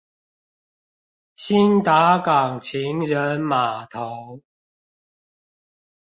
[1.37, 4.41] 興達港情人碼頭